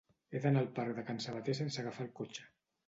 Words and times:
He 0.31 0.39
d'anar 0.45 0.63
al 0.65 0.71
parc 0.79 0.95
de 1.01 1.03
Can 1.11 1.21
Sabater 1.27 1.57
sense 1.61 1.81
agafar 1.85 2.09
el 2.11 2.15
cotxe. 2.23 2.51